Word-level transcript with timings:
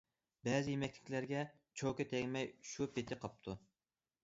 بەزى 0.47 0.71
يېمەكلىكلەرگە 0.73 1.43
چوكا 1.83 2.07
تەگمەي 2.15 2.51
شۇ 2.73 2.91
پېتى 2.97 3.21
قاپتۇ. 3.27 3.59